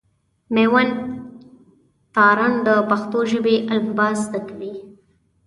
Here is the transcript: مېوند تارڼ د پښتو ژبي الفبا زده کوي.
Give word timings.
مېوند 0.53 0.95
تارڼ 2.15 2.51
د 2.67 2.69
پښتو 2.89 3.19
ژبي 3.31 3.55
الفبا 3.73 4.07
زده 4.23 4.39
کوي. 4.49 4.73